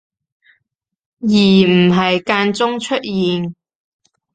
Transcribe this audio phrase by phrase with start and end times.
[1.19, 3.53] 而唔係間中出現